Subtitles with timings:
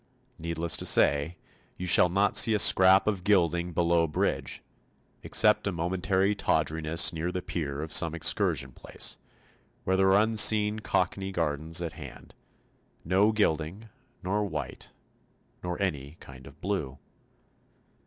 [0.39, 1.37] Needless to say,
[1.77, 4.63] you shall not see a scrap of gilding below bridge,
[5.21, 9.17] except a momentary tawdriness near the pier of some excursion place,
[9.83, 12.33] where there are unseen Cockney gardens at hand
[13.05, 13.89] no gilding,
[14.23, 14.91] nor white,
[15.61, 16.97] nor any kind of blue.